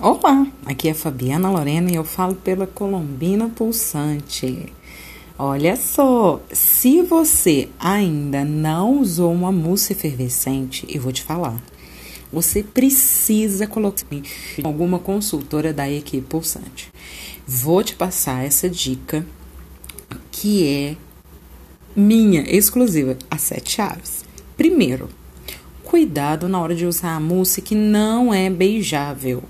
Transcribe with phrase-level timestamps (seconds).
[0.00, 4.72] Olá, aqui é Fabiana Lorena e eu falo pela Colombina Pulsante.
[5.38, 11.62] Olha só, se você ainda não usou uma mousse efervescente, eu vou te falar.
[12.32, 14.04] Você precisa colocar
[14.64, 16.90] alguma consultora da equipe Pulsante.
[17.46, 19.24] Vou te passar essa dica
[20.32, 20.96] que é
[21.94, 24.24] minha exclusiva, as sete chaves.
[24.56, 25.08] Primeiro,
[25.84, 29.44] cuidado na hora de usar a mousse que não é beijável.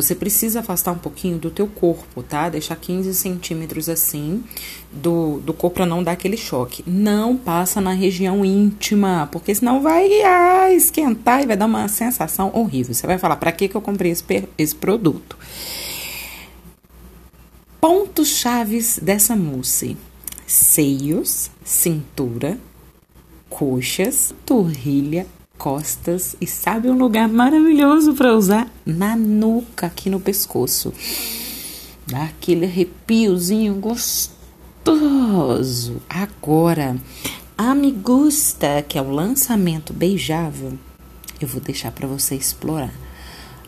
[0.00, 2.48] Você precisa afastar um pouquinho do teu corpo, tá?
[2.48, 4.42] Deixar 15 centímetros assim
[4.90, 6.82] do, do corpo para não dar aquele choque.
[6.86, 12.50] Não passa na região íntima, porque senão vai ah, esquentar e vai dar uma sensação
[12.54, 12.94] horrível.
[12.94, 14.24] Você vai falar, para que, que eu comprei esse,
[14.56, 15.36] esse produto?
[17.78, 19.98] Pontos chaves dessa mousse:
[20.46, 22.58] seios, cintura,
[23.50, 25.26] coxas, torrilha,
[25.60, 30.90] costas e sabe um lugar maravilhoso para usar na nuca, aqui no pescoço.
[32.06, 34.30] Dá aquele arrepiozinho gostoso.
[36.08, 36.96] Agora,
[37.58, 40.78] a me gusta, que é o lançamento beijável,
[41.38, 42.94] eu vou deixar para você explorar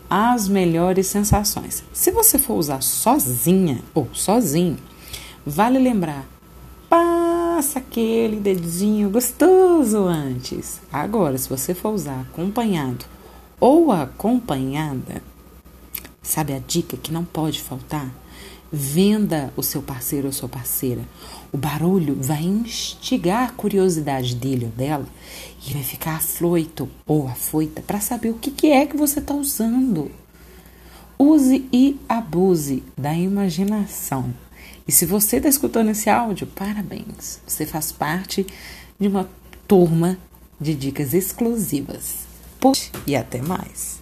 [0.09, 1.85] as melhores sensações.
[1.93, 4.79] Se você for usar sozinha ou sozinho,
[5.45, 6.27] vale lembrar
[7.55, 10.81] passa aquele dedinho gostoso antes.
[10.91, 13.05] Agora, se você for usar acompanhado
[13.61, 15.23] ou acompanhada,
[16.23, 18.11] sabe a dica que não pode faltar?
[18.73, 21.03] Venda o seu parceiro ou sua parceira.
[21.53, 25.07] O barulho vai instigar a curiosidade dele ou dela
[25.69, 29.35] e vai ficar afloito ou afoita para saber o que, que é que você está
[29.35, 30.11] usando.
[31.19, 34.33] Use e abuse da imaginação.
[34.87, 37.41] E se você está escutando esse áudio, parabéns!
[37.47, 38.47] Você faz parte
[38.99, 39.29] de uma
[39.69, 40.19] turma
[40.61, 42.27] de dicas exclusivas.
[42.61, 44.02] Puxa, e até mais!